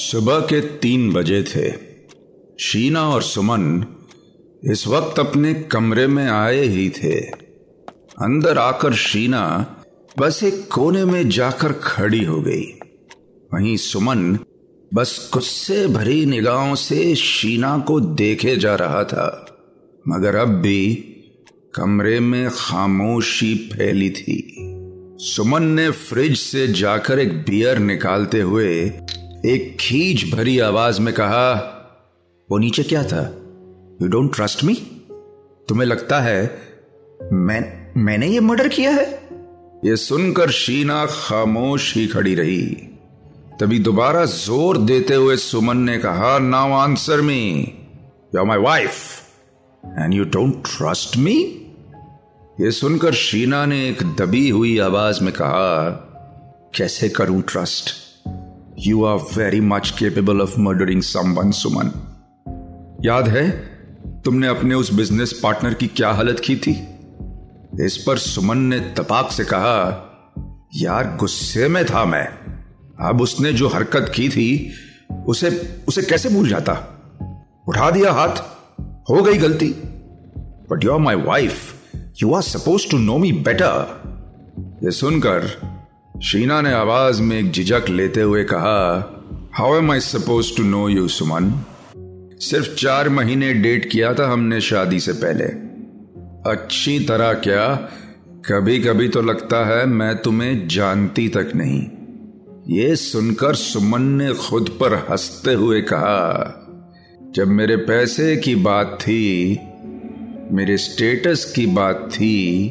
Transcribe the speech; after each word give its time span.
सुबह 0.00 0.40
के 0.40 0.60
तीन 0.60 1.12
बजे 1.12 1.42
थे। 1.42 1.72
शीना 2.60 3.08
और 3.08 3.22
सुमन 3.22 3.86
इस 4.64 4.86
वक्त 4.86 5.18
अपने 5.18 5.54
कमरे 5.54 6.06
में 6.06 6.28
आए 6.28 6.62
ही 6.62 6.90
थे। 6.90 7.20
अंदर 8.22 8.58
आकर 8.58 8.94
शीना 8.94 9.76
बस 10.18 10.42
एक 10.42 10.68
कोने 10.72 11.04
में 11.04 11.28
जाकर 11.28 11.72
खड़ी 11.72 12.24
हो 12.24 12.40
गई। 12.40 12.64
वहीं 13.54 13.76
सुमन 13.76 14.38
बस 14.94 15.30
गुस्से 15.34 15.86
भरी 15.86 16.26
निगाहों 16.26 16.74
से 16.74 17.14
शीना 17.14 17.78
को 17.78 18.00
देखे 18.00 18.56
जा 18.56 18.74
रहा 18.74 19.04
था। 19.04 19.56
मगर 20.08 20.36
अब 20.36 20.48
भी 20.48 20.94
कमरे 21.74 22.20
में 22.20 22.50
खामोशी 22.52 23.54
फैली 23.54 24.10
थी। 24.10 24.54
सुमन 25.20 25.62
ने 25.62 25.90
फ्रिज 25.90 26.38
से 26.38 26.68
जाकर 26.68 27.18
एक 27.18 27.32
बियर 27.32 27.78
निकालते 27.78 28.40
हुए 28.40 28.92
एक 29.46 29.76
खींच 29.80 30.34
भरी 30.34 30.58
आवाज़ 30.58 31.00
में 31.00 31.14
कहा, 31.14 31.50
वो 32.50 32.58
नीचे 32.58 32.82
क्या 32.82 33.02
था? 33.02 33.20
यू 34.02 34.08
डोंट 34.08 34.34
ट्रस्ट 34.34 34.64
मी 34.64 34.74
तुम्हें 35.68 35.86
लगता 35.86 36.20
है 36.20 36.42
मैं, 37.32 37.60
मैंने 37.96 38.28
ये 38.28 38.40
मर्डर 38.40 38.68
किया 38.68 38.90
है? 38.90 39.04
ये 39.84 39.96
सुनकर 39.96 40.50
शीना 40.50 41.06
खामोश 41.06 41.94
ही 41.96 42.06
खड़ी 42.06 42.34
रही। 42.34 42.64
तभी 43.60 43.78
दोबारा 43.78 44.24
ज़ोर 44.24 44.78
देते 44.78 45.14
हुए 45.14 45.36
सुमन 45.36 45.78
ने 45.78 45.98
कहा 45.98 46.38
now 46.38 46.72
answer 46.72 47.20
me 47.20 47.74
you 48.34 48.44
my 48.44 48.58
wife 48.58 48.96
and 49.84 50.14
you 50.14 50.24
don't 50.24 50.62
trust 50.66 51.16
me 51.16 51.36
ये 52.60 52.70
सुनकर 52.70 53.14
शीना 53.14 53.66
ने 53.66 53.88
एक 53.88 54.02
दबी 54.02 54.48
हुई 54.48 54.78
आवाज़ 54.78 55.24
में 55.24 55.32
कहा, 55.32 55.90
कैसे 56.74 57.08
करूँ 57.08 57.42
trust 57.42 58.07
you 58.86 59.04
are 59.04 59.16
very 59.16 59.60
much 59.60 59.90
capable 59.98 60.40
of 60.40 60.60
murdering 60.60 61.02
someone 61.02 61.50
Suman 61.50 61.86
याद 63.04 63.28
है, 63.28 63.50
तुमने 64.24 64.48
अपने 64.48 64.74
उस 64.74 64.94
बिज़नेस 64.94 65.40
पार्टनर 65.42 65.74
की 65.74 65.86
क्या 65.86 66.10
हालत 66.10 66.40
की 66.44 66.56
थी? 66.56 66.70
इस 67.84 68.04
पर 68.06 68.18
सुमन 68.18 68.58
ने 68.58 68.80
तपाक 68.80 69.32
से 69.32 69.44
कहा, 69.44 70.04
यार, 70.76 71.16
गुस्से 71.20 71.68
में 71.68 71.84
था 71.84 72.04
मैं। 72.04 72.28
अब 73.08 73.20
उसने 73.20 73.52
जो 73.52 73.68
हरकत 73.68 74.12
की 74.14 74.28
थी, 74.28 74.72
उसे 75.26 75.78
उसे 75.88 76.02
कैसे 76.02 76.28
भूल 76.28 76.48
जाता? 76.48 76.72
उठा 77.68 77.90
दिया 77.90 78.12
हाथ, 78.12 78.36
हो 79.10 79.22
गई 79.22 79.38
गलती। 79.38 79.74
But 80.70 80.84
you 80.84 80.92
are 80.92 80.98
my 80.98 81.14
wife 81.14 81.74
you 82.22 82.34
are 82.34 82.42
suppose 82.42 82.90
to 82.90 82.98
know 82.98 83.18
me 83.18 83.32
better 83.32 84.02
यह 84.84 84.90
सुनकर 84.90 85.68
शीना 86.22 86.60
ने 86.60 86.72
आवाज़ 86.72 87.22
में 87.22 87.38
एक 87.38 87.50
झिझक 87.50 87.84
लेते 87.88 88.20
हुए 88.20 88.44
कहा 88.44 88.78
how 89.52 89.76
am 89.76 89.92
I 89.92 90.00
suppose 90.00 90.56
to 90.56 90.62
know 90.62 90.88
you 90.88 91.08
Suman 91.08 91.64
सिर्फ़ 92.40 92.74
चार 92.74 93.08
महीने 93.08 93.54
डेट 93.54 93.90
किया 93.90 94.14
था 94.14 94.32
हमने 94.32 94.60
शादी 94.60 95.00
से 95.00 95.12
पहले। 95.12 95.44
अच्छी 96.50 96.98
तरह 96.98 97.32
क्या? 97.32 97.74
कभी 98.50 98.78
कभी 98.78 99.08
तो 99.08 99.22
लगता 99.22 99.66
है 99.66 99.86
मैं 99.86 100.16
तुम्हें 100.16 100.68
जानती 100.68 101.28
तक 101.28 101.52
नहीं। 101.56 101.86
ये 102.68 102.96
सुनकर 102.96 103.54
सुमन 103.54 104.02
ने 104.02 104.32
खुद 104.32 104.76
पर 104.80 104.94
हँसते 104.94 105.52
हुए 105.52 105.80
कहा, 105.80 106.54
जब 107.34 107.48
मेरे 107.48 107.76
पैसे 107.76 108.36
की 108.36 108.54
बात 108.54 108.98
थी, 109.00 109.58
मेरे 110.52 110.76
स्टेटस 110.76 111.52
की 111.56 111.66
बात 111.66 112.08
थी, 112.12 112.68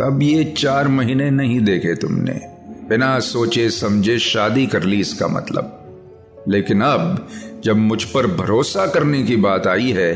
तब 0.00 0.18
ये 0.22 0.44
चार 0.44 0.88
महीने 0.88 1.30
नहीं 1.30 1.60
देखे 1.60 1.94
तुमने। 1.94 2.51
बिना 2.92 3.18
सोचे 3.18 3.70
समझे 3.70 4.18
शादी 4.18 4.66
कर 4.66 4.82
ली 4.82 5.00
इसका 5.00 5.26
मतलब। 5.28 6.44
लेकिन 6.48 6.82
अब, 6.82 7.28
जब 7.64 7.76
मुझ 7.76 8.04
पर 8.04 8.26
भरोसा 8.26 8.86
करने 8.86 9.22
की 9.22 9.36
बात 9.36 9.66
आई 9.66 9.90
है 9.90 10.14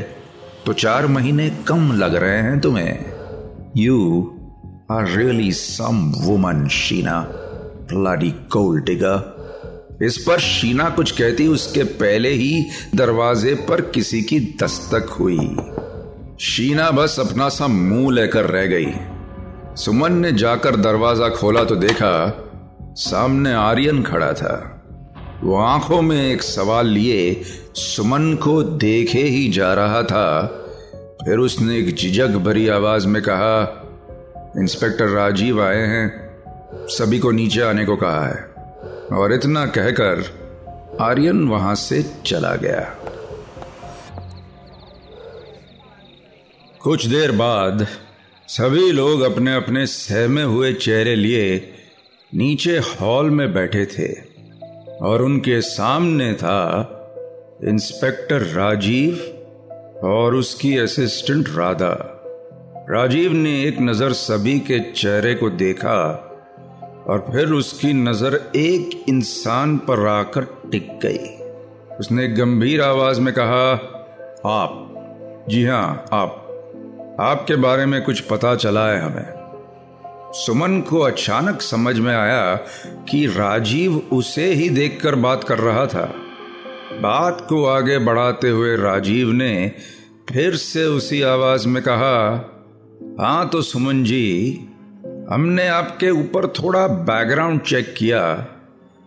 तो 0.67 0.73
चार 0.73 1.06
महीने 1.06 1.49
कम 1.69 1.93
लग 1.93 2.15
रहे 2.15 2.43
हैं 2.43 2.61
तुम्हें। 2.61 3.12
You 3.77 3.97
are 4.91 5.09
really 5.09 5.53
some 5.53 6.12
woman 6.17 6.69
Sheena 6.69 7.21
bloody 7.93 8.34
digger 8.83 9.34
इस 10.03 10.19
पर 10.19 10.39
शीना 10.39 10.91
कुछ 10.91 11.11
कहती, 11.11 11.47
उसके 11.47 11.83
पहले 11.83 12.29
ही 12.29 12.65
दरवाजे 12.95 13.55
पर 13.55 13.81
किसी 13.81 14.23
की 14.23 14.41
दस्तक 14.62 15.17
हुई। 15.21 15.56
शीना 16.41 16.91
बस 16.91 17.17
अपना 17.21 17.49
सा 17.49 17.67
मुँह 17.67 18.15
लेकर 18.15 18.45
रह 18.45 18.67
गई। 18.67 18.93
सुमन 19.77 20.12
ने 20.12 20.33
जाकर 20.33 20.77
दरवाज़ा 20.77 21.29
खोला 21.29 21.65
तो 21.65 21.77
देखा 21.77 22.43
सामने 22.97 23.53
आर्यन 23.53 24.03
खड़ा 24.03 24.33
था। 24.33 24.83
वो 25.43 25.57
आँखों 25.57 26.03
में 26.03 26.33
एक 26.33 26.43
सवाल 26.43 26.87
लिए, 26.87 27.43
सुमन 27.75 28.34
को 28.34 28.62
देखे 28.62 29.19
ही 29.19 29.49
जा 29.49 29.75
रहा 29.75 30.03
था। 30.03 30.47
फिर 31.25 31.39
उसने 31.39 31.79
एक 31.79 31.97
झिझक 31.97 32.29
भरी 32.29 32.69
आवाज़ 32.69 33.06
में 33.06 33.23
कहा, 33.23 33.83
इंस्पेक्टर 34.59 35.06
राजीव 35.09 35.62
आए 35.62 35.87
हैं। 35.87 36.37
सभी 36.75 37.19
को 37.19 37.31
नीचे 37.31 37.61
आने 37.61 37.85
को 37.85 37.97
कहा 37.97 38.27
है। 38.27 38.45
और 39.19 39.33
इतना 39.33 39.67
कहकर 39.67 40.25
आर्यन 41.01 41.49
वहाँ 41.49 41.75
से 41.75 42.11
चला 42.27 42.55
गया। 42.55 42.95
कुछ 46.83 47.06
देर 47.06 47.33
बाद 47.33 47.87
सभी 48.49 48.93
लोग 48.93 49.21
अपने 49.21 49.55
अपने 49.55 49.87
सहमे 49.87 50.43
हुए 50.43 50.73
चेहरे 50.73 51.17
लिए 51.17 51.73
नीचे 52.34 52.78
हॉल 52.78 53.31
में 53.31 53.53
बैठे 53.53 53.87
थे 53.87 54.09
और 55.00 55.22
उनके 55.22 55.60
सामने 55.60 56.32
था 56.34 56.92
इंस्पेक्टर 57.64 58.42
राजीव 58.42 59.14
और 60.04 60.34
उसकी 60.34 60.76
असिस्टेंट 60.78 61.48
राधा। 61.48 61.92
राजीव 62.91 63.32
ने 63.32 63.64
एक 63.64 63.81
नज़र 63.81 64.12
सभी 64.12 64.59
के 64.59 64.81
चेहरे 64.92 65.34
को 65.34 65.50
देखा 65.50 65.98
और 67.09 67.26
फिर 67.32 67.47
उसकी 67.47 67.92
नज़र 67.92 68.53
एक 68.56 69.04
इंसान 69.08 69.76
पर 69.78 70.06
आकर 70.06 70.44
टिक 70.72 70.88
गई। 71.03 71.34
उसने 71.97 72.28
गंभीर 72.28 72.82
आवाज़ 72.82 73.20
में 73.20 73.34
कहा, 73.34 73.72
आप, 74.47 75.47
जी 75.48 75.64
हाँ, 75.64 76.04
आप, 76.12 76.43
आपके 77.20 77.56
बारे 77.56 77.87
में 77.87 78.03
कुछ 78.03 78.20
पता 78.20 78.54
चला 78.54 78.88
है 78.88 79.00
हमें। 79.00 79.36
सुमन 80.37 80.81
को 80.81 80.99
अचानक 80.99 81.63
समझ 81.63 81.99
में 81.99 82.15
आया 82.17 82.55
कि 83.11 83.27
राजीव 83.27 83.97
उसे 84.13 84.53
ही 84.55 84.69
देखकर 84.69 85.15
बात 85.15 85.45
कर 85.45 85.59
रहा 85.59 85.87
था। 85.87 86.15
बात 87.01 87.47
को 87.49 87.65
आगे 87.65 87.99
बढ़ाते 87.99 88.49
हुए 88.49 88.77
राजीव 88.77 89.33
ने 89.33 89.73
फिर 90.33 90.57
से 90.57 90.85
उसी 90.85 91.23
आवाज़ 91.23 91.69
में 91.69 91.83
कहा 91.83 92.17
हाँ 93.21 93.49
तो 93.49 93.63
सुमन 93.63 94.05
जी, 94.05 94.61
हमने 95.31 95.69
आपके 95.69 96.11
ऊपर 96.11 96.47
थोड़ा 96.47 96.87
बैकग्राउंड 96.87 97.61
चेक 97.61 97.95
किया 97.99 98.47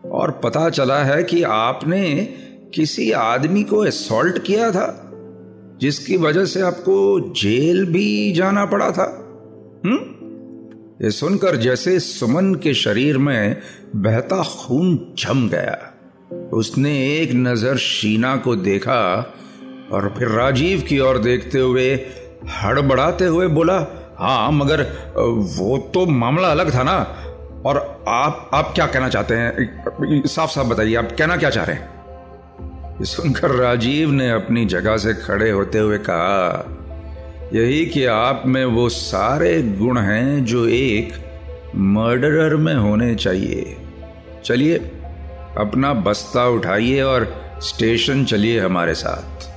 और 0.05 0.31
पता 0.31 0.69
चला 0.69 1.03
है 1.03 1.23
कि 1.23 1.43
आपने 1.43 2.33
किसी 2.75 3.11
आदमी 3.11 3.63
को 3.63 3.77
असॉल्ट 3.77 4.43
किया 4.43 4.71
था, 4.71 5.11
जिसकी 5.81 6.17
वजह 6.17 6.45
से 6.45 6.61
आपको 6.61 7.19
जेल 7.19 7.85
भी 7.85 8.31
जाना 8.31 8.65
पड़ा 8.65 8.91
था। 8.91 9.25
हम्म? 9.85 10.18
ये 10.99 11.09
सुनकर 11.11 11.55
जैसे 11.55 11.99
सुमन 11.99 12.55
के 12.55 12.73
शरीर 12.73 13.17
में 13.17 13.61
बहता 13.95 14.41
खून 14.43 15.15
जम 15.19 15.47
गया। 15.49 15.93
उसने 16.53 16.91
एक 17.17 17.31
नज़र 17.33 17.77
शीना 17.77 18.35
को 18.37 18.55
देखा 18.55 18.99
और 19.91 20.13
फिर 20.17 20.27
राजीव 20.27 20.81
की 20.81 20.99
ओर 20.99 21.17
देखते 21.17 21.59
हुए 21.59 21.93
हड़बड़ाते 22.61 23.25
हुए 23.25 23.47
बोला 23.47 23.77
हाँ 24.19 24.51
मगर 24.51 24.81
वो 25.57 25.77
तो 25.93 26.05
मामला 26.05 26.47
अलग 26.47 26.73
था 26.75 26.83
ना। 26.83 26.97
और 27.65 28.05
आप 28.07 28.49
आप 28.53 28.71
क्या 28.75 28.85
कहना 28.85 29.09
चाहते 29.09 29.35
हैं? 29.35 30.27
साफ़ 30.27 30.51
साफ़ 30.51 30.67
बताइए, 30.67 30.95
आप 30.95 31.11
कहना 31.17 31.37
क्या 31.37 31.49
चाह 31.49 31.65
रहे 31.65 31.75
हैं? 31.75 33.03
सुनकर 33.03 33.51
राजीव 33.51 34.11
ने 34.11 34.29
अपनी 34.31 34.65
जगह 34.65 34.97
से 34.97 35.13
खड़े 35.13 35.49
होते 35.51 35.79
हुए 35.79 35.97
कहा 35.97 36.75
यही 37.53 37.85
कि 37.85 38.05
आप 38.05 38.43
में 38.45 38.65
वो 38.65 38.89
सारे 38.89 39.61
गुण 39.61 39.97
हैं 39.97 40.45
जो 40.45 40.67
एक 40.67 41.13
मर्डरर 41.75 42.55
में 42.55 42.75
होने 42.75 43.15
चाहिए। 43.15 43.77
चलिए, 44.45 44.77
अपना 45.57 45.93
बस्ता 45.93 46.47
उठाइए 46.47 47.01
और 47.01 47.41
स्टेशन 47.63 48.25
चलिए 48.25 48.59
हमारे 48.59 48.93
साथ। 48.93 49.49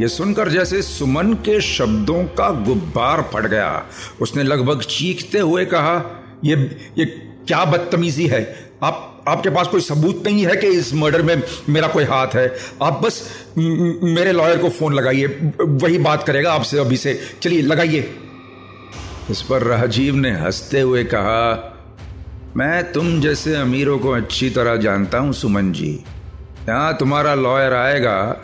ये 0.00 0.08
सुनकर 0.08 0.48
जैसे 0.48 0.82
सुमन 0.82 1.32
के 1.32 1.60
शब्दों 1.60 2.24
का 2.24 2.50
गुब्बार 2.50 3.30
फट 3.34 3.46
गया। 3.46 3.86
उसने 4.20 4.42
लगभग 4.42 4.80
चीखते 4.80 5.38
हुए 5.38 5.64
कहा, 5.64 6.24
ये 6.44 6.56
ये 6.98 7.04
क्या 7.46 7.64
बदतमीजी 7.64 8.26
है? 8.26 8.71
आप, 8.82 9.24
आपके 9.28 9.50
पास 9.50 9.66
कोई 9.68 9.80
सबूत 9.80 10.22
नहीं 10.24 10.46
है 10.46 10.56
कि 10.56 10.66
इस 10.66 10.94
मर्डर 10.94 11.22
में 11.22 11.42
मेरा 11.68 11.88
कोई 11.88 12.04
हाथ 12.04 12.26
है? 12.26 12.56
आप 12.82 13.02
बस 13.02 13.30
मेरे 14.02 14.32
लॉयर 14.32 14.58
को 14.58 14.68
फ़ोन 14.68 14.94
लगाइए, 14.94 15.26
वही 15.60 15.98
बात 15.98 16.22
करेगा 16.22 16.52
आपसे 16.52 16.78
अभी 16.78 16.96
से। 16.96 17.20
चलिए, 17.42 17.62
लगाइए। 17.62 18.14
इस 19.30 19.42
पर 19.42 19.62
राजीव 19.62 20.14
ने 20.14 20.30
हँसते 20.30 20.80
हुए 20.80 21.04
कहा, 21.04 21.68
मैं 22.56 22.92
तुम 22.92 23.20
जैसे 23.20 23.54
अमीरों 23.54 23.98
को 23.98 24.10
अच्छी 24.10 24.50
तरह 24.50 24.76
जानता 24.76 25.18
हूँ, 25.18 25.32
सुमन 25.32 25.72
जी। 25.72 26.04
यहाँ 26.68 26.96
तुम्हारा 26.96 27.34
लॉयर 27.34 27.74
आएगा 27.74 28.42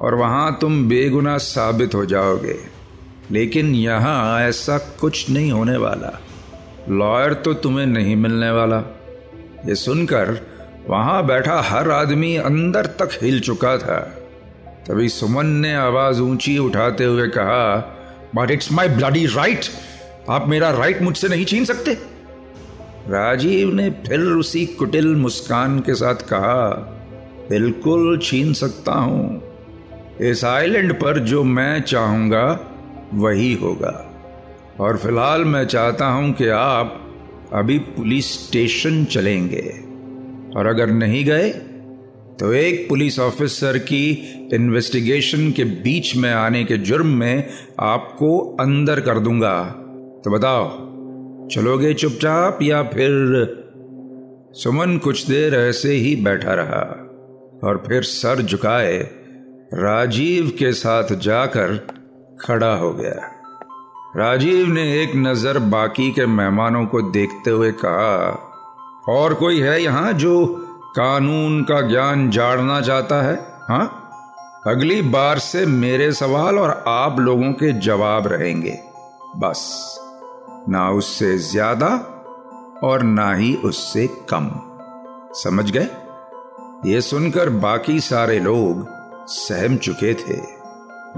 और 0.00 0.14
वहाँ 0.14 0.58
तुम 0.60 0.88
बेगुना 0.88 1.38
साबित 1.38 1.94
हो 1.94 2.04
जाओगे। 2.04 2.58
लेकिन 3.30 3.74
यहाँ 3.74 4.40
ऐसा 4.40 4.78
कुछ 4.78 5.30
नहीं 5.30 5.52
होने 5.52 5.76
वाला। 5.76 6.20
लॉयर 6.88 7.34
तो 7.34 7.54
तुम्हें 7.54 7.86
नहीं 7.86 8.16
मिलने 8.16 8.50
वाला। 8.50 8.99
ये 9.66 9.74
सुनकर 9.74 10.38
वहाँ 10.88 11.26
बैठा 11.26 11.60
हर 11.60 11.90
आदमी 11.90 12.36
अंदर 12.36 12.86
तक 12.86 13.18
हिल 13.22 13.40
चुका 13.40 13.76
था। 13.78 13.98
तभी 14.88 15.08
सुमन 15.08 15.46
ने 15.46 15.74
आवाज़ 15.74 16.20
ऊँची 16.20 16.58
उठाते 16.58 17.04
हुए 17.04 17.28
कहा 17.28 17.76
but 18.34 18.50
it's 18.50 18.72
my 18.72 18.88
bloody 18.88 19.26
right 19.26 19.64
आप 20.28 20.48
मेरा 20.48 20.70
राइट 20.70 21.02
मुझसे 21.02 21.28
नहीं 21.28 21.44
छीन 21.44 21.64
सकते. 21.64 21.92
राजीव 23.08 23.74
ने 23.74 23.90
फिर 23.90 24.20
उसी 24.20 24.66
कुटिल 24.66 25.14
मुस्कान 25.16 25.78
के 25.80 25.94
साथ 25.94 26.14
कहा, 26.14 26.68
बिल्कुल 27.50 28.18
छीन 28.18 28.52
सकता 28.52 28.92
हूँ। 28.92 29.42
इस 30.20 30.44
आइलैंड 30.44 30.92
पर 30.94 31.18
जो 31.18 31.42
मैं 31.44 31.80
चाहूँगा, 31.82 32.60
वही 33.14 33.54
होगा। 33.54 33.94
और 34.80 34.96
फ़िलहाल 34.96 35.44
मैं 35.44 35.64
चाहता 35.66 36.06
हूँ 36.06 36.32
कि 36.32 36.48
आप 36.48 37.09
अभी 37.52 37.78
पुलिस 37.78 38.32
स्टेशन 38.46 39.04
चलेंगे। 39.04 39.68
और 40.56 40.66
अगर 40.66 40.90
नहीं 40.90 41.24
गए 41.24 41.50
तो 42.40 42.52
एक 42.52 42.88
पुलिस 42.88 43.18
ऑफिसर 43.18 43.78
की 43.78 44.10
इन्वेस्टिगेशन 44.54 45.50
के 45.50 45.64
बीच 45.64 46.14
में 46.16 46.30
आने 46.30 46.64
के 46.64 46.76
जुर्म 46.76 47.06
में 47.06 47.48
आपको 47.80 48.38
अंदर 48.60 49.00
कर 49.00 49.18
दूँगा। 49.18 49.62
तो 50.24 50.30
बताओ, 50.30 50.68
चलोगे 51.48 51.92
चुपचाप 51.94 52.62
या 52.62 52.82
फिर 52.82 53.10
सुमन 54.54 54.96
कुछ 54.98 55.26
देर 55.26 55.54
ऐसे 55.54 55.92
ही 55.92 56.14
बैठा 56.16 56.54
रहा 56.54 56.80
और 57.64 57.82
फिर 57.88 58.02
सर 58.02 58.42
झुकाए, 58.42 58.98
राजीव 59.74 60.52
के 60.58 60.72
साथ 60.72 61.14
जाकर 61.14 61.76
खड़ा 62.40 62.74
हो 62.74 62.92
गया। 62.92 63.30
राजीव 64.16 64.66
ने 64.66 64.82
एक 65.02 65.12
नज़र 65.16 65.58
बाकी 65.58 66.10
के 66.10 66.24
मेहमानों 66.26 66.84
को 66.86 67.00
देखते 67.02 67.50
हुए 67.50 67.70
कहा, 67.72 68.30
और 69.08 69.34
कोई 69.34 69.60
है 69.60 69.82
यहाँ 69.82 70.12
जो 70.12 70.46
कानून 70.96 71.62
का 71.62 71.80
ज्ञान 71.80 72.30
जाड़ना 72.30 72.80
चाहता 72.80 73.20
है? 73.22 73.34
हाँ? 73.68 73.86
अगली 74.66 75.00
बार 75.02 75.38
से 75.38 75.64
मेरे 75.66 76.10
सवाल 76.12 76.58
और 76.58 76.84
आप 76.88 77.20
लोगों 77.20 77.52
के 77.52 77.72
जवाब 77.80 78.26
रहेंगे। 78.26 78.78
बस, 79.36 79.62
ना 80.68 80.90
उससे 80.90 81.36
ज़्यादा 81.38 81.88
और 82.84 83.02
ना 83.02 83.32
ही 83.34 83.54
उससे 83.54 84.06
कम। 84.30 84.50
समझ 85.34 85.70
गए? 85.70 85.88
ये 86.86 87.00
सुनकर 87.00 87.48
बाकी 87.58 88.00
सारे 88.00 88.38
लोग 88.40 88.86
सहम 89.28 89.76
चुके 89.76 90.14
थे। 90.14 90.59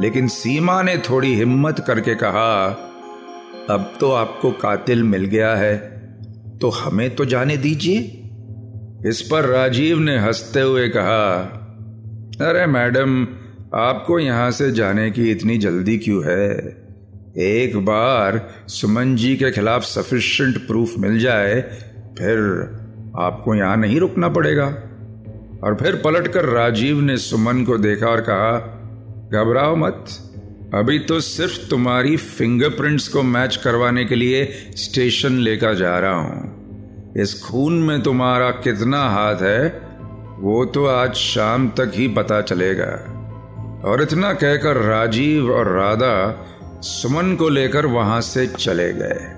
लेकिन 0.00 0.28
सीमा 0.28 0.82
ने 0.82 0.96
थोड़ी 0.98 1.34
हिम्मत 1.34 1.84
करके 1.86 2.14
कहा, 2.14 2.64
अब 3.70 3.92
तो 4.00 4.10
आपको 4.12 4.50
कातिल 4.52 5.02
मिल 5.02 5.24
गया 5.24 5.54
है 5.54 5.76
तो 6.60 6.70
हमें 6.70 7.14
तो 7.14 7.24
जाने 7.24 7.56
दीजिए। 7.56 7.98
इस 9.06 9.22
पर 9.22 9.44
राजीव 9.44 9.98
ने 9.98 10.18
हँसते 10.18 10.60
हुए 10.60 10.88
कहा, 10.88 11.28
अरे 12.48 12.66
मैडम, 12.66 13.22
आपको 13.74 14.18
यहाँ 14.18 14.50
से 14.50 14.70
जाने 14.72 15.10
की 15.10 15.30
इतनी 15.30 15.58
जल्दी 15.58 15.98
क्यों 15.98 16.22
है? 16.24 16.48
एक 17.38 17.76
बार 17.76 18.40
सुमन 18.68 19.16
जी 19.16 19.36
के 19.36 19.50
खिलाफ 19.50 19.82
सफिशिएंट 19.82 20.66
प्रूफ 20.66 20.94
मिल 20.98 21.18
जाए, 21.18 21.60
फिर 22.18 22.38
आपको 23.18 23.54
यहाँ 23.54 23.76
नहीं 23.76 24.00
रुकना 24.00 24.28
पड़ेगा। 24.28 24.66
और 25.64 25.76
फिर 25.82 26.00
पलटकर 26.04 26.44
राजीव 26.44 27.00
ने 27.00 27.16
सुमन 27.16 27.64
को 27.64 27.78
देखा 27.78 28.06
और 28.06 28.20
कहा 28.20 28.78
घबराओ 29.32 29.76
मत। 29.76 30.06
अभी 30.74 30.98
तो 30.98 31.20
सिर्फ़ 31.20 31.70
तुम्हारी 31.70 32.16
फिंगरप्रिंट्स 32.16 33.08
को 33.08 33.22
मैच 33.22 33.56
करवाने 33.56 34.04
के 34.04 34.14
लिए 34.14 34.52
स्टेशन 34.76 35.32
लेकर 35.32 35.74
जा 35.74 35.98
रहा 35.98 36.14
हूँ। 36.14 36.62
इस 37.16 37.42
खून 37.42 37.72
में 37.72 38.02
तुम्हारा 38.02 38.50
कितना 38.50 39.08
हाथ 39.08 39.36
है, 39.36 39.68
वो 40.38 40.64
तो 40.64 40.86
आज 40.86 41.14
शाम 41.14 41.68
तक 41.68 41.92
ही 41.94 42.08
पता 42.08 42.40
चलेगा। 42.40 43.08
और 43.84 44.02
इतना 44.02 44.32
कहकर 44.32 44.76
राजीव 44.76 45.52
और 45.52 45.68
राधा 45.68 46.46
सुमन 46.80 47.36
को 47.36 47.48
लेकर 47.48 47.86
वहाँ 47.86 48.20
से 48.20 48.46
चले 48.46 48.92
गए। 48.92 49.32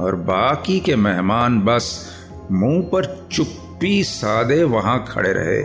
और 0.00 0.16
बाकी 0.16 0.80
के 0.80 0.96
मेहमान 0.96 1.60
बस 1.60 2.16
मुँह 2.52 2.82
पर 2.82 3.28
चुप्पी 3.32 4.04
सादे 4.04 4.64
वहाँ 4.64 5.04
खड़े 5.08 5.32
रहे। 5.32 5.62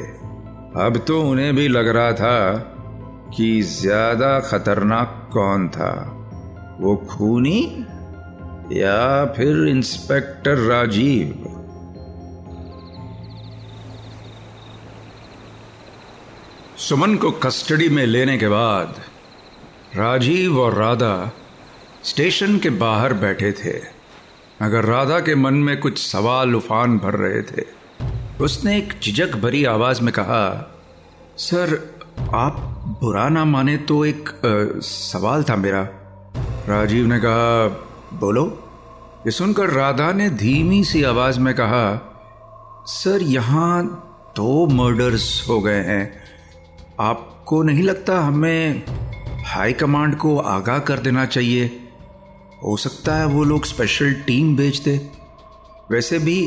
अब 0.85 1.03
तो 1.07 1.21
उन्हें 1.21 1.55
भी 1.55 1.67
लग 1.67 1.87
रहा 1.87 2.11
था 2.11 2.73
कि 3.35 3.61
ज़्यादा 3.61 4.39
खतरनाक 4.39 5.29
कौन 5.33 5.69
था? 5.69 6.13
वो 6.79 6.95
खूनी 6.95 7.85
या 8.71 9.25
फिर 9.25 9.67
इंस्पेक्टर 9.67 10.57
राजीव? 10.57 11.53
सुमन 16.77 17.15
को 17.15 17.31
कस्टडी 17.31 17.89
में 17.89 18.05
लेने 18.05 18.37
के 18.37 18.47
बाद 18.47 18.95
राजीव 19.95 20.59
और 20.59 20.73
राधा 20.73 21.31
स्टेशन 22.03 22.59
के 22.59 22.69
बाहर 22.69 23.13
बैठे 23.13 23.51
थे। 23.51 23.97
अगर 24.61 24.85
राधा 24.85 25.19
के 25.19 25.35
मन 25.35 25.53
में 25.53 25.79
कुछ 25.79 26.11
सवाल 26.11 26.55
उफान 26.55 26.97
भर 26.97 27.13
रहे 27.13 27.41
थे, 27.41 27.65
उसने 28.41 28.77
एक 28.77 28.93
झिझक 29.03 29.35
भरी 29.35 29.65
आवाज़ 29.65 30.01
में 30.01 30.13
कहा, 30.13 30.73
सर, 31.37 31.95
आप 32.33 32.76
बुरा 33.01 33.29
ना 33.29 33.45
माने 33.45 33.77
तो 33.77 34.05
एक 34.05 34.29
आ, 34.29 34.79
सवाल 34.81 35.43
था 35.43 35.55
मेरा। 35.55 35.81
राजीव 36.67 37.07
ने 37.07 37.19
कहा 37.19 37.67
बोलो। 38.13 38.45
ये 39.25 39.31
सुनकर 39.31 39.69
राधा 39.69 40.11
ने 40.11 40.29
धीमी 40.29 40.83
सी 40.83 41.03
आवाज़ 41.03 41.39
में 41.39 41.53
कहा 41.53 41.83
सर 42.87 43.21
यहाँ 43.21 43.83
दो 44.35 44.65
मर्डर्स 44.67 45.45
हो 45.49 45.59
गए 45.61 45.83
हैं। 45.83 46.13
आपको 46.99 47.63
नहीं 47.63 47.83
लगता 47.83 48.19
हमें 48.19 48.83
हाई 49.45 49.73
कमांड 49.73 50.15
को 50.15 50.37
आगाह 50.37 50.79
कर 50.79 50.99
देना 50.99 51.25
चाहिए? 51.25 51.65
हो 52.63 52.77
सकता 52.77 53.15
है 53.15 53.25
वो 53.25 53.43
लोग 53.43 53.65
स्पेशल 53.65 54.13
टीम 54.13 54.55
भेज 54.55 54.79
दे। 54.79 54.97
वैसे 55.91 56.19
भी 56.19 56.39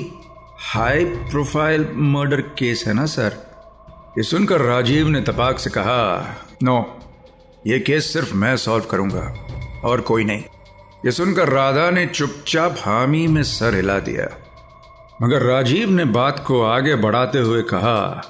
हाई 0.75 1.05
प्रोफ़ाइल 1.05 1.88
मर्डर 1.94 2.41
केस 2.41 2.85
है 2.87 2.94
ना 2.94 3.06
सर? 3.06 3.50
ये 4.19 4.23
सुनकर 4.23 4.61
राजीव 4.61 5.09
ने 5.09 5.21
तपाक 5.21 5.59
से 5.59 5.71
कहा, 5.71 6.37
नो, 6.62 7.00
ये 7.67 7.79
केस 7.81 8.12
सिर्फ़ 8.12 8.35
मैं 8.35 8.57
सॉल्व 8.57 8.85
करूँगा, 8.85 9.23
और 9.85 10.00
कोई 10.00 10.25
नहीं. 10.25 10.43
ये 11.05 11.11
सुनकर 11.11 11.49
राधा 11.49 11.90
ने 11.90 12.07
चुपचाप 12.07 12.76
हामी 12.79 13.26
में 13.26 13.43
सर 13.43 13.75
हिला 13.75 13.99
दिया। 13.99 14.26
मगर 15.23 15.43
राजीव 15.43 15.90
ने 15.90 16.05
बात 16.05 16.45
को 16.47 16.62
आगे 16.62 16.95
बढ़ाते 16.95 17.38
हुए 17.38 17.62
कहा, 17.62 18.23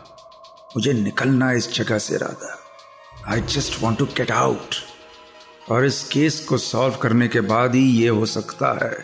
मुझे 0.77 0.93
निकलना 0.93 1.53
इस 1.53 1.73
जगह 1.75 1.99
से, 1.99 2.17
Radha. 2.17 2.57
I 3.29 3.41
just 3.41 3.83
want 3.83 3.99
to 3.99 4.05
get 4.05 4.31
out 4.31 4.75
और 5.71 5.85
इस 5.85 6.05
केस 6.05 6.41
को 6.41 6.59
सॉल्व 6.59 6.95
करने 6.95 7.29
के 7.29 7.41
बाद 7.41 7.75
ही 7.75 7.89
ये 8.03 8.09
हो 8.09 8.27
सकता 8.27 8.79
है। 8.85 8.97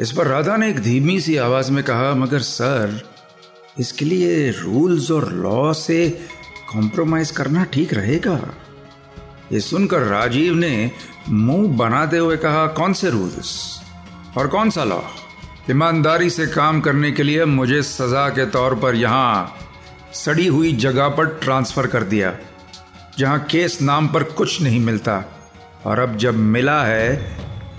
इस 0.00 0.12
पर 0.12 0.26
राधा 0.26 0.56
ने 0.56 0.70
एक 0.70 0.80
धीमी 0.80 1.20
सी 1.20 1.36
आवाज़ 1.36 1.72
में 1.72 1.84
कहा, 1.84 2.14
मगर 2.14 2.38
सर 2.38 3.09
इसके 3.80 4.04
लिए 4.04 4.50
रूल्स 4.52 5.10
और 5.10 5.30
लॉ 5.32 5.72
से 5.72 6.08
कॉम्प्रोमाइज 6.72 7.30
करना 7.30 7.64
ठीक 7.64 7.94
रहेगा। 7.94 8.38
ये 9.52 9.60
सुनकर 9.60 10.02
राजीव 10.02 10.54
ने 10.54 10.90
मुँह 11.28 11.76
बनाते 11.76 12.18
हुए 12.18 12.36
कहा, 12.36 12.66
कौन 12.66 12.92
से 12.92 13.10
रूल्स 13.10 13.80
और 14.38 14.48
कौन 14.48 14.70
सा 14.70 14.84
लॉ 14.84 15.00
ईमानदारी 15.70 16.30
से 16.30 16.46
काम 16.46 16.80
करने 16.80 17.10
के 17.12 17.22
लिए 17.22 17.44
मुझे 17.44 17.82
सजा 17.82 18.28
के 18.28 18.46
तौर 18.50 18.74
पर 18.74 18.94
यहाँ 18.94 19.56
सड़ी 20.14 20.46
हुई 20.46 20.72
जगह 20.74 21.08
पर 21.08 21.26
ट्रांसफ़र 21.42 21.86
कर 21.86 22.02
दिया, 22.04 22.32
जहाँ 23.18 23.38
केस 23.50 23.80
नाम 23.82 24.08
पर 24.08 24.22
कुछ 24.22 24.60
नहीं 24.62 24.80
मिलता। 24.80 25.24
और 25.86 25.98
अब 25.98 26.16
जब 26.16 26.34
मिला 26.34 26.82
है 26.84 27.16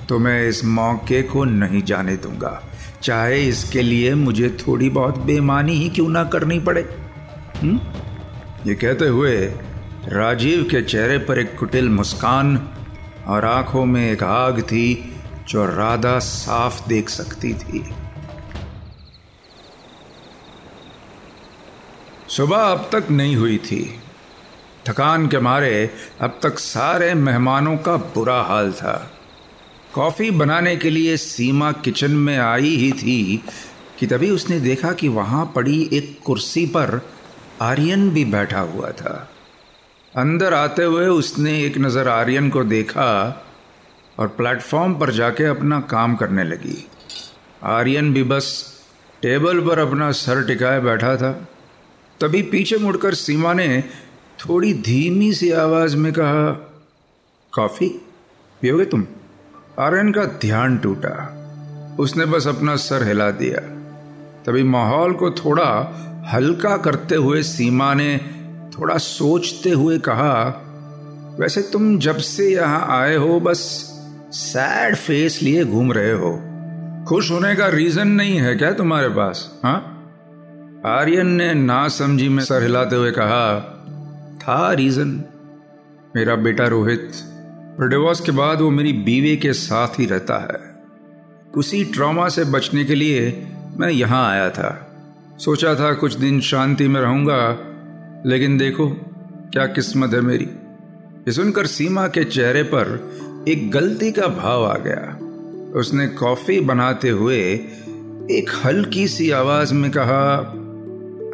तो 0.09 0.19
मैं 0.19 0.47
इस 0.47 0.63
मौके 0.65 1.21
को 1.23 1.43
नहीं 1.45 1.81
जाने 1.83 2.15
दूँगा। 2.17 2.61
चाहे 3.03 3.41
इसके 3.41 3.81
लिए 3.81 4.15
मुझे 4.15 4.57
थोड़ी 4.67 4.89
बहुत 4.89 5.17
बेमानी 5.17 5.73
ही 5.73 5.89
क्यों 5.89 6.09
ना 6.09 6.23
करनी 6.23 6.59
पड़े। 6.59 6.81
हुँ? 7.63 7.79
ये 8.67 8.75
कहते 8.75 9.07
हुए 9.07 9.37
राजीव 10.07 10.63
के 10.63 10.81
चेहरे 10.81 11.17
पर 11.17 11.39
एक 11.39 11.57
कुटिल 11.59 11.89
मुस्कान 11.89 12.69
और 13.27 13.45
आँखों 13.45 13.85
में 13.85 14.11
एक 14.11 14.23
आग 14.23 14.61
थी 14.61 15.15
जो 15.49 15.65
राधा 15.65 16.19
साफ़ 16.19 16.87
देख 16.87 17.09
सकती 17.09 17.53
थी। 17.53 17.93
सुबह 22.29 22.57
अब 22.57 22.89
तक 22.91 23.11
नहीं 23.11 23.35
हुई 23.35 23.57
थी। 23.57 23.99
थकान 24.89 25.27
के 25.27 25.39
मारे 25.39 25.89
अब 26.21 26.39
तक 26.43 26.59
सारे 26.59 27.13
मेहमानों 27.13 27.77
का 27.77 27.97
बुरा 27.97 28.41
हाल 28.41 28.71
था। 28.71 29.11
कॉफ़ी 29.93 30.29
बनाने 30.31 30.75
के 30.75 30.89
लिए 30.89 31.15
सीमा 31.17 31.71
किचन 31.71 32.11
में 32.11 32.37
आई 32.37 32.75
ही 32.75 32.91
थी 32.91 33.43
कि 33.99 34.07
तभी 34.07 34.29
उसने 34.29 34.59
देखा 34.59 34.91
कि 34.91 35.07
वहाँ 35.07 35.45
पड़ी 35.55 35.89
एक 35.93 36.17
कुर्सी 36.25 36.65
पर 36.65 37.01
आर्यन 37.61 38.09
भी 38.09 38.25
बैठा 38.25 38.59
हुआ 38.59 38.91
था। 38.91 39.29
अंदर 40.13 40.53
आते 40.53 40.83
हुए 40.83 41.07
उसने 41.07 41.59
एक 41.63 41.77
नज़र 41.77 42.07
आर्यन 42.07 42.49
को 42.49 42.63
देखा 42.63 43.09
और 44.19 44.27
प्लेटफॉर्म 44.27 44.95
पर 44.95 45.11
जाके 45.11 45.43
अपना 45.43 45.79
काम 45.89 46.15
करने 46.15 46.43
लगी। 46.43 46.83
आर्यन 47.63 48.13
भी 48.13 48.23
बस 48.23 48.49
टेबल 49.21 49.59
पर 49.59 49.79
अपना 49.79 50.11
सर 50.11 50.43
टिकाए 50.47 50.79
बैठा 50.79 51.15
था। 51.17 51.31
तभी 52.19 52.41
पीछे 52.41 52.77
मुड़कर 52.77 53.13
सीमा 53.13 53.53
ने 53.53 53.83
थोड़ी 54.39 54.73
धीमी 54.73 55.33
सी 55.33 55.51
आवाज़ 55.51 55.97
में 55.97 56.11
कहा, 56.13 56.51
कॉफ़ी 57.53 57.87
पियोगे 58.61 58.85
तुम? 58.85 59.05
आर्यन 59.79 60.11
का 60.11 60.25
ध्यान 60.25 60.77
टूटा। 60.77 61.15
उसने 61.99 62.25
बस 62.25 62.47
अपना 62.47 62.75
सर 62.75 63.07
हिला 63.07 63.29
दिया। 63.31 63.59
तभी 64.45 64.63
माहौल 64.63 65.13
को 65.13 65.31
थोड़ा 65.31 65.69
हल्का 66.33 66.77
करते 66.77 67.15
हुए 67.15 67.41
सीमा 67.43 67.93
ने 67.93 68.17
थोड़ा 68.77 68.97
सोचते 68.97 69.69
हुए 69.69 69.97
कहा, 69.99 70.33
वैसे 71.39 71.61
तुम 71.61 71.97
जब 71.99 72.17
से 72.17 72.49
यहाँ 72.49 72.85
आए 72.89 73.15
हो, 73.15 73.39
बस 73.39 73.57
सैड 74.31 74.95
फेस 74.95 75.41
लिए 75.41 75.65
घूम 75.65 75.91
रहे 75.91 76.11
हो। 76.11 76.31
खुश 77.07 77.31
होने 77.31 77.55
का 77.55 77.67
रीजन 77.67 78.07
नहीं 78.07 78.37
है 78.37 78.55
क्या 78.55 78.71
तुम्हारे 78.71 79.09
पास 79.09 79.61
हाँ? 79.63 79.77
आर्यन 80.85 81.27
ने 81.27 81.53
ना 81.53 81.87
समझी 81.87 82.29
में 82.29 82.43
सर 82.43 82.63
हिलाते 82.63 82.95
हुए 82.95 83.11
कहा, 83.11 83.59
था 84.39 84.71
रीजन। 84.73 85.23
मेरा 86.15 86.35
बेटा 86.35 86.67
रोहित 86.67 87.11
डिवोर्स 87.79 88.19
के 88.19 88.31
बाद 88.31 88.61
वो 88.61 88.69
मेरी 88.69 88.93
बीवी 88.93 89.37
के 89.37 89.53
साथ 89.53 89.99
ही 89.99 90.05
रहता 90.05 90.37
है। 90.37 90.85
उसी 91.55 91.85
ट्रॉमा 91.85 92.29
से 92.29 92.43
बचने 92.43 92.83
के 92.83 92.95
लिए 92.95 93.47
मैं 93.77 93.89
यहाँ 93.89 94.31
आया 94.31 94.49
था। 94.49 94.87
सोचा 95.39 95.75
था 95.75 95.93
कुछ 95.93 96.13
दिन 96.13 96.41
शांति 96.41 96.87
में 96.87 97.01
रहूँगा, 97.01 97.57
लेकिन 98.25 98.57
देखो, 98.57 98.89
क्या 99.53 99.65
किस्मत 99.65 100.13
है 100.13 100.21
मेरी। 100.21 100.45
ये 101.19 101.31
सुनकर 101.31 101.65
सीमा 101.65 102.07
के 102.07 102.23
चेहरे 102.23 102.63
पर 102.63 103.11
एक 103.47 103.71
गलती 103.71 104.11
का 104.11 104.27
भाव 104.27 104.65
आ 104.65 104.77
गया। 104.77 105.17
उसने 105.79 106.07
कॉफ़ी 106.07 106.59
बनाते 106.59 107.09
हुए 107.09 107.39
एक 108.31 108.61
हल्की 108.65 109.07
सी 109.07 109.31
आवाज़ 109.31 109.73
में 109.73 109.91
कहा 109.91 110.37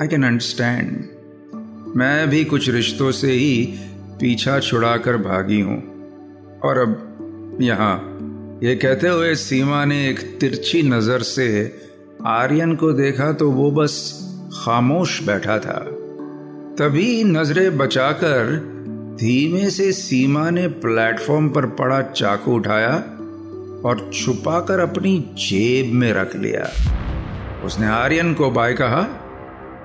आई 0.01 0.07
कैन 0.07 0.23
अंडरस्टैंड 0.23 1.05
मैं 1.97 2.29
भी 2.29 2.45
कुछ 2.45 2.69
रिश्तों 2.69 3.11
से 3.11 3.31
ही 3.31 3.79
पीछा 4.19 4.59
छुड़ाकर 4.59 5.17
भागी 5.17 5.61
हूँ। 5.61 5.96
और 6.65 6.77
अब 6.77 7.57
यहाँ। 7.61 7.95
ये 8.63 8.75
कहते 8.75 9.07
हुए 9.07 9.33
सीमा 9.35 9.83
ने 9.85 10.07
एक 10.09 10.19
तिरछी 10.39 10.81
नज़र 10.83 11.21
से 11.21 11.47
आर्यन 12.27 12.75
को 12.75 12.91
देखा 12.93 13.31
तो 13.31 13.49
वो 13.51 13.69
बस 13.71 13.99
खामोश 14.53 15.21
बैठा 15.23 15.57
था। 15.59 15.79
तभी 16.79 17.23
नज़रें 17.23 17.77
बचाकर 17.77 18.55
धीमे 19.19 19.69
से 19.69 19.91
सीमा 19.91 20.49
ने 20.49 20.67
प्लेटफॉर्म 20.67 21.49
पर 21.49 21.65
पड़ा 21.75 22.01
चाकू 22.01 22.55
उठाया 22.55 22.95
और 23.85 24.09
छुपाकर 24.13 24.79
अपनी 24.79 25.17
जेब 25.39 25.93
में 25.93 26.11
रख 26.13 26.35
लिया। 26.35 26.69
उसने 27.65 27.87
आर्यन 27.87 28.33
को 28.33 28.49
बाय 28.51 28.73
कहा 28.73 29.01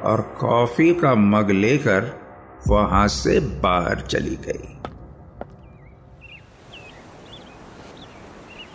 और 0.04 0.20
कॉफ़ी 0.40 0.92
का 0.94 1.14
मग 1.14 1.50
लेकर 1.50 2.10
वहाँ 2.68 3.06
से 3.08 3.38
बाहर 3.62 4.00
चली 4.00 4.36
गई। 4.46 4.68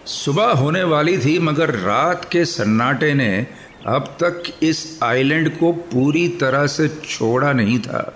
सुबह 0.08 0.52
होने 0.52 0.84
वाली 0.84 1.18
थी, 1.18 1.38
मगर 1.40 1.70
रात 1.76 2.28
के 2.32 2.44
सन्नाटे 2.46 3.14
ने 3.14 3.48
अब 3.88 4.04
तक 4.24 4.44
इस 4.64 5.00
आइलैंड 5.04 5.50
को 5.58 5.72
पूरी 5.72 6.28
तरह 6.42 6.66
से 6.68 6.88
छोड़ा 7.06 7.52
नहीं 7.54 7.80
था। 7.80 8.14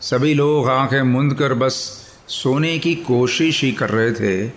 सभी 0.00 0.32
लोग 0.34 0.68
आँखें 0.68 1.02
मुंद 1.02 1.34
कर 1.34 1.54
बस 1.54 1.74
सोने 2.28 2.78
की 2.78 2.94
कोशिश 2.94 3.62
ही 3.64 3.72
कर 3.72 3.90
रहे 3.90 4.12
थे, 4.12 4.52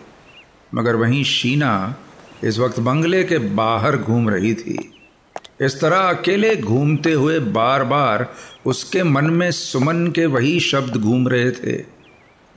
मगर 0.75 0.96
वहीं 0.96 1.24
शीना 1.24 1.96
इस 2.43 2.60
वक्त 2.60 2.79
बंगले 2.79 3.24
के 3.24 3.38
बाहर 3.38 3.98
घूम 3.98 4.29
रही 4.29 4.53
थी। 4.53 4.77
इस 5.62 5.79
तरह 5.82 5.98
अकेले 5.98 6.55
घूमते 6.55 7.12
हुए 7.13 7.39
बार 7.39 7.84
बार 7.84 8.25
उसके 8.65 9.03
मन 9.03 9.25
में 9.25 9.50
सुमन 9.51 10.08
के 10.08 10.25
वही 10.25 10.60
शब्द 10.60 10.96
घूम 10.98 11.27
रहे 11.27 11.51
थे। 11.51 11.84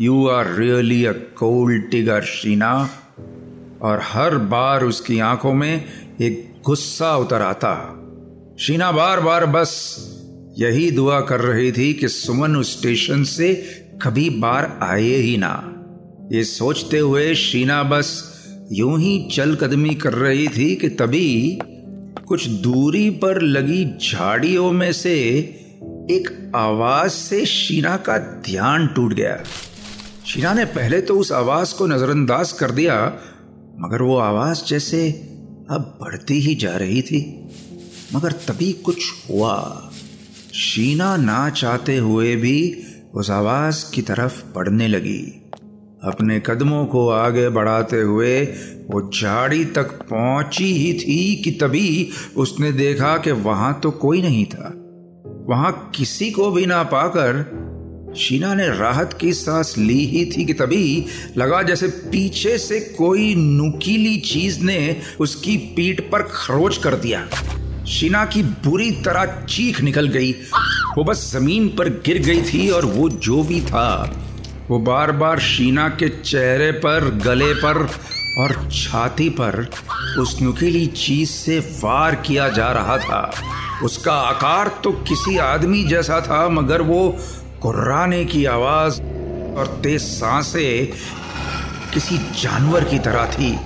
You 0.01 0.27
are 0.29 0.53
really 0.55 1.05
a 1.05 1.13
cold 1.13 1.91
tiger 1.91 2.23
Sheena 2.23 2.73
और 3.83 4.01
हर 4.03 4.39
बार 4.39 4.85
उसकी 4.85 5.19
आँखों 5.19 5.55
में 5.55 5.85
एक 6.21 6.63
गुस्सा 6.65 7.17
उतर 7.17 7.43
आता। 7.43 8.03
शीना 8.61 8.93
बार 8.93 9.21
बार 9.21 9.47
बस 9.47 9.97
यही 10.59 10.91
दुआ 10.91 11.21
कर 11.21 11.41
रही 11.41 11.73
थी 11.73 11.95
कि 11.95 12.09
सुमन 12.09 12.57
उस 12.57 12.79
स्टेशन 12.79 13.25
से 13.25 13.55
कभी 14.03 14.31
बार 14.31 14.79
आए 14.83 15.03
ही 15.03 15.37
ना। 15.37 15.73
ये 16.33 16.45
सोचते 16.45 16.99
हुए 16.99 17.35
शीना 17.35 17.83
बस 17.83 18.33
यूँ 18.73 19.01
ही 19.01 19.29
चल 19.33 19.55
कदमी 19.55 19.95
कर 19.95 20.13
रही 20.13 20.49
थी 20.49 20.77
कि 20.77 20.89
तभी 20.89 21.59
कुछ 22.27 22.47
दूरी 22.47 23.11
पर 23.11 23.43
लगी 23.43 23.85
झाड़ियों 23.85 24.73
में 24.73 24.93
से 24.93 25.15
एक 26.11 26.53
आवाज़ 26.57 27.13
से 27.13 27.47
शीना 27.47 27.97
का 27.97 28.19
ध्यान 28.19 28.87
टूट 28.87 29.13
गया। 29.13 29.43
शीना 30.27 30.55
ने 30.55 30.65
पहले 30.65 31.01
तो 31.01 31.19
उस 31.19 31.33
आवाज़ 31.33 31.75
को 31.75 31.87
नजरअंदाज 31.87 32.53
कर 32.53 32.71
दिया 32.71 33.19
मगर 33.81 34.03
वो 34.03 34.17
आवाज़ 34.17 34.65
जैसे 34.69 35.11
अब 35.71 35.99
बढ़ती 36.01 36.41
ही 36.41 36.55
जा 36.55 36.77
रही 36.77 37.03
थी। 37.03 37.49
मगर 38.15 38.33
तभी 38.33 38.73
कुछ 38.73 39.05
हुआ। 39.31 39.91
शीना 40.55 41.17
ना 41.17 41.51
चाहते 41.51 41.97
हुए 41.97 42.37
भी 42.37 42.83
उस 43.15 43.31
आवाज़ 43.31 43.93
की 43.95 44.03
तरफ़ 44.03 44.45
बढ़ने 44.55 44.89
लगी। 44.89 45.51
अपने 46.05 46.43
कदमों 46.47 46.87
को 46.87 47.09
आगे 47.09 47.49
बढ़ाते 47.49 48.01
हुए 48.01 48.43
वो 48.91 49.11
झाड़ी 49.21 49.65
तक 49.65 49.85
पहुँची 49.85 50.73
ही 50.73 50.95
थी 50.95 51.37
कि 51.37 51.51
तभी 51.51 52.11
उसने 52.37 52.73
देखा 52.73 53.19
कि 53.19 53.31
वहाँ 53.31 53.81
तो 53.83 53.91
कोई 53.91 54.23
नहीं 54.23 54.47
था। 54.47 54.73
वहाँ 55.49 55.91
किसी 55.95 56.31
को 56.31 56.51
भी 56.51 56.67
ना 56.67 56.83
पाकर 56.83 57.66
शीना 58.19 58.55
ने 58.55 58.67
राहत 58.69 59.17
की 59.21 59.33
सांस 59.33 59.75
ली 59.79 60.05
ही 60.07 60.25
थी 60.27 60.45
कि 60.45 60.53
तभी 60.53 61.07
लगा 61.37 61.63
जैसे 61.63 61.89
पीछे 62.13 62.57
से 62.59 62.81
कोई 62.97 63.35
नुकीली 63.35 64.17
चीज़ 64.21 64.61
ने 64.61 64.97
उसकी 65.21 65.57
पीठ 65.77 66.01
पर 66.11 66.23
खरोच 66.23 66.77
कर 66.77 66.95
दिया। 66.97 67.27
शीना 67.87 68.25
की 68.25 68.43
बुरी 68.43 68.91
तरह 69.05 69.25
चीख 69.45 69.81
निकल 69.81 70.09
गई। 70.09 70.33
वो 70.97 71.05
बस 71.05 71.31
ज़मीन 71.33 71.69
पर 71.69 71.89
गिर 72.07 72.19
गई 72.19 72.43
थी 72.43 72.69
और 72.71 72.85
वो 72.85 73.09
जो 73.09 73.43
भी 73.43 73.61
था, 73.61 74.13
वो 74.69 74.79
बार 74.79 75.13
बार 75.13 75.41
शीना 75.41 75.89
के 75.89 76.09
चेहरे 76.09 76.71
पर, 76.73 77.11
गले 77.25 77.53
पर 77.55 77.89
और 78.39 78.69
छाती 78.73 79.29
पर 79.31 79.69
उस 80.19 80.41
नुकीली 80.43 80.87
चीज़ 80.87 81.31
से 81.31 81.59
वार 81.59 82.15
किया 82.17 82.49
जा 82.49 82.71
रहा 82.73 82.99
था। 82.99 83.31
उसका 83.85 84.13
आकार 84.13 84.69
तो 84.85 84.91
किसी 84.93 85.37
आदमी 85.39 85.83
जैसा 85.85 86.21
था, 86.21 86.49
मगर 86.49 86.83
वो 86.83 87.19
कुर्राने 87.63 88.25
की 88.25 88.45
आवाज़ 88.45 89.01
और 89.59 89.81
तेज 89.83 90.01
साँसें 90.01 90.87
किसी 91.95 92.19
जानवर 92.43 92.85
की 92.85 92.99
तरह 92.99 93.27
थी। 93.27 93.59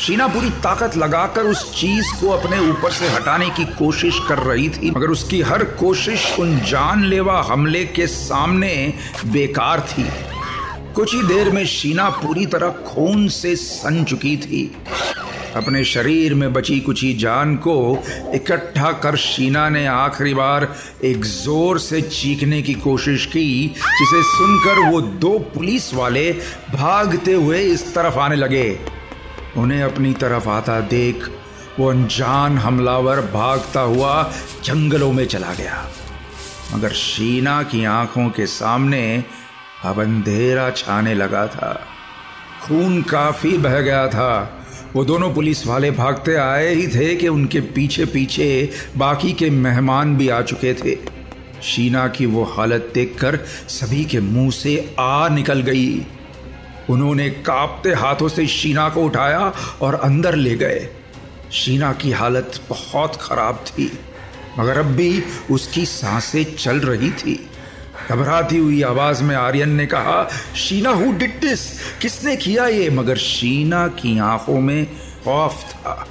शीना 0.00 0.26
पूरी 0.28 0.50
ताकत 0.50 0.96
लगाकर 0.96 1.42
उस 1.42 1.62
चीज़ 1.80 2.06
को 2.20 2.28
अपने 2.28 2.58
ऊपर 2.58 2.90
से 2.90 3.08
हटाने 3.08 3.48
की 3.50 3.64
कोशिश 3.64 4.18
कर 4.28 4.38
रही 4.38 4.68
थी, 4.68 4.90
मगर 4.90 5.06
उसकी 5.06 5.40
हर 5.42 5.64
कोशिश 5.64 6.38
उन 6.40 6.58
जानलेवा 6.60 7.40
हमले 7.42 7.84
के 7.84 8.06
सामने 8.06 8.94
बेकार 9.26 9.80
थी। 9.80 10.06
कुछ 10.94 11.14
ही 11.14 11.22
देर 11.22 11.50
में 11.50 11.64
शीना 11.66 12.08
पूरी 12.10 12.46
तरह 12.46 12.70
खून 12.86 13.28
से 13.28 13.56
सन 13.56 14.04
चुकी 14.04 14.36
थी। 14.36 14.70
अपने 15.58 15.84
शरीर 15.84 16.34
में 16.34 16.52
बची 16.52 16.80
कुची 16.80 17.12
जान 17.14 17.56
को 17.56 18.04
इकट्ठा 18.34 18.92
कर 18.92 19.16
शीना 19.16 19.68
ने 19.68 19.86
आखिरी 19.86 20.34
बार 20.34 20.74
एक 21.04 21.24
ज़ोर 21.24 21.78
से 21.78 22.00
चीखने 22.02 22.62
की 22.62 22.74
कोशिश 22.74 23.26
की, 23.26 23.68
जिसे 23.68 24.22
सुनकर 24.22 24.90
वो 24.90 25.00
दो 25.00 25.38
पुलिस 25.38 25.94
वाले 25.94 26.32
भागते 26.74 27.32
हुए 27.32 27.60
इस 27.60 27.94
तरफ़ 27.94 28.18
आने 28.18 28.36
लगे। 28.36 28.78
उन्हें 29.56 29.82
अपनी 29.82 30.12
तरफ़ 30.12 30.48
आता 30.48 30.80
देख 30.80 31.30
वो 31.78 31.90
अनजान 31.90 32.58
हमलावर 32.58 33.20
भागता 33.20 33.80
हुआ 33.80 34.22
जंगलों 34.64 35.12
में 35.12 35.26
चला 35.26 35.52
गया। 35.54 35.88
मगर 36.74 36.92
शीना 36.92 37.62
की 37.62 37.84
आँखों 37.84 38.28
के 38.30 38.46
सामने 38.46 39.24
अब 39.84 40.00
अंधेरा 40.00 40.70
छाने 40.70 41.14
लगा 41.14 41.46
था। 41.46 41.80
खून 42.62 43.02
काफ़ी 43.02 43.58
बह 43.58 43.80
गया 43.80 44.06
था। 44.08 44.57
वो 44.94 45.04
दोनों 45.04 45.32
पुलिस 45.34 45.66
वाले 45.66 45.90
भागते 45.90 46.34
आए 46.34 46.74
ही 46.74 46.86
थे 46.88 47.14
कि 47.16 47.28
उनके 47.28 47.60
पीछे 47.60 48.04
पीछे 48.06 48.48
बाकी 48.96 49.32
के 49.32 49.50
मेहमान 49.50 50.16
भी 50.16 50.28
आ 50.28 50.40
चुके 50.42 50.72
थे। 50.74 50.96
शीना 51.62 52.06
की 52.08 52.26
वो 52.26 52.44
हालत 52.46 52.90
देखकर 52.94 53.36
सभी 53.68 54.04
के 54.04 54.20
मुँह 54.20 54.50
से 54.50 54.94
आ 54.98 55.28
निकल 55.28 55.60
गई। 55.60 56.06
उन्होंने 56.90 57.28
कांपते 57.30 57.92
हाथों 57.94 58.28
से 58.28 58.46
शीना 58.46 58.88
को 58.88 59.02
उठाया 59.02 59.52
और 59.82 59.94
अंदर 59.94 60.34
ले 60.34 60.54
गए। 60.56 60.88
शीना 61.52 61.92
की 61.92 62.10
हालत 62.12 62.60
बहुत 62.68 63.16
खराब 63.16 63.64
थी, 63.68 63.90
मगर 64.58 64.78
अब 64.78 64.86
भी 64.86 65.22
उसकी 65.50 65.84
साँसें 65.86 66.44
चल 66.56 66.80
रही 66.80 67.10
थी। 67.10 67.34
घबराती 68.10 68.58
हुई 68.58 68.80
आवाज़ 68.82 69.22
में 69.22 69.34
आर्यन 69.36 69.70
ने 69.70 69.86
कहा, 69.86 70.28
शीना 70.56 70.90
हु 70.90 71.12
डिड 71.12 71.40
दिस 71.40 71.60
किसने 72.00 72.36
किया 72.36 72.66
ये? 72.66 72.90
मगर 72.90 73.16
शीना 73.16 73.86
की 73.94 74.18
आँखों 74.18 74.60
में 74.60 74.84
खौफ 75.24 75.64
था 75.64 76.06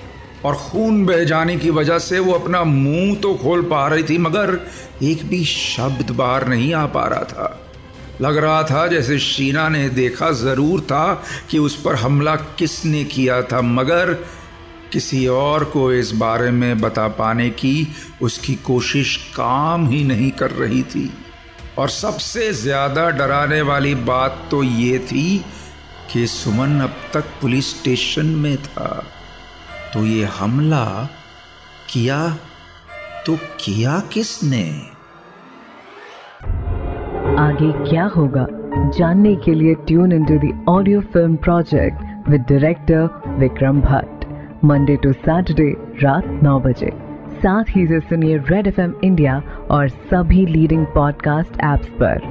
और 0.45 0.55
खून 0.55 1.05
बह 1.05 1.23
जाने 1.23 1.55
की 1.57 1.69
वजह 1.69 1.99
से 1.99 2.19
वो 2.19 2.33
अपना 2.33 2.63
मुँह 2.63 3.15
तो 3.15 3.33
खोल 3.35 3.61
पा 3.61 3.87
रही 3.87 4.03
थी, 4.03 4.17
मगर 4.17 4.59
एक 5.03 5.25
भी 5.25 5.43
शब्द 5.45 6.11
बाहर 6.11 6.47
नहीं 6.47 6.73
आ 6.73 6.85
पा 6.87 7.05
रहा 7.07 7.23
था। 7.23 7.59
लग 8.21 8.37
रहा 8.37 8.61
था 8.63 8.85
जैसे 8.87 9.17
शीना 9.19 9.67
ने 9.69 9.87
देखा 9.89 10.31
ज़रूर 10.31 10.81
था 10.81 11.23
कि 11.49 11.57
उस 11.57 11.81
पर 11.81 11.95
हमला 11.95 12.35
किसने 12.35 13.03
किया 13.05 13.41
था, 13.41 13.61
मगर 13.61 14.13
किसी 14.93 15.25
और 15.27 15.63
को 15.63 15.91
इस 15.93 16.11
बारे 16.15 16.51
में 16.51 16.81
बता 16.81 17.07
पाने 17.07 17.49
की 17.49 17.87
उसकी 18.21 18.55
कोशिश 18.55 19.15
काम 19.35 19.87
ही 19.89 20.03
नहीं 20.03 20.31
कर 20.31 20.51
रही 20.51 20.83
थी। 20.83 21.09
और 21.79 21.89
सबसे 21.89 22.51
ज़्यादा 22.53 23.09
डराने 23.09 23.61
वाली 23.61 23.93
बात 24.05 24.47
तो 24.51 24.61
ये 24.63 24.99
थी 24.99 25.27
कि 26.11 26.25
सुमन 26.27 26.79
अब 26.81 26.93
तक 27.13 27.25
पुलिस 27.41 27.69
स्टेशन 27.79 28.25
में 28.43 28.55
था। 28.57 28.89
तो 29.93 30.05
ये 30.05 30.23
हमला 30.39 30.85
किया 31.91 32.19
तो 33.25 33.35
किया 33.59 33.99
किसने? 34.13 34.63
आगे 37.39 37.71
क्या 37.89 38.05
होगा? 38.15 38.45
जानने 38.97 39.35
के 39.35 39.53
लिए 39.53 39.73
tune 39.87 40.11
in 40.13 40.25
to 40.25 40.35
audio 40.71 41.01
film 41.13 41.35
project 41.45 42.29
with 42.29 42.45
director 42.49 43.35
Vikram 43.39 43.81
Bhatt 43.81 44.25
Monday 44.65 44.95
to 45.03 45.11
Saturday 45.13 45.69
रात 46.03 46.27
नौ 46.43 46.59
बजे। 46.59 46.91
साथ 47.37 47.63
ही 47.69 47.87
से 47.87 47.99
सुनिए 47.99 48.37
रेड 48.37 48.67
एफएम 48.67 48.93
इंडिया 49.03 49.41
और 49.71 49.87
सभी 49.87 50.45
लीडिंग 50.45 50.85
पॉडकास्ट 50.85 51.53
एप्स 51.53 51.89
पर। 51.89 52.21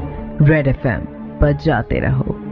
रेड 0.43 0.67
एफएम 0.67 1.01
पर 1.41 1.53
जाते 1.53 2.01
रहो। 2.01 2.46